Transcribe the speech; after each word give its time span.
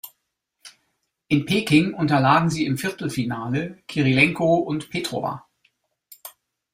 In 1.27 1.45
Peking 1.45 1.93
unterlagen 1.93 2.49
sie 2.49 2.65
im 2.65 2.79
Viertelfinale 2.79 3.83
Kirilenko 3.85 4.55
und 4.55 4.89
Petrowa. 4.89 5.47